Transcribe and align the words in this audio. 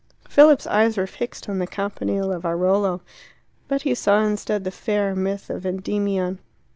Philip's 0.27 0.65
eyes 0.65 0.97
were 0.97 1.05
fixed 1.05 1.47
on 1.47 1.59
the 1.59 1.67
Campanile 1.67 2.31
of 2.31 2.41
Airolo. 2.41 3.01
But 3.67 3.83
he 3.83 3.93
saw 3.93 4.23
instead 4.23 4.63
the 4.63 4.71
fair 4.71 5.13
myth 5.15 5.47
of 5.51 5.63
Endymion. 5.63 6.39